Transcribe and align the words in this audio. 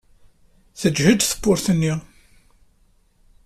Tejhed 0.79 1.21
tewwurt-nni. 1.23 1.93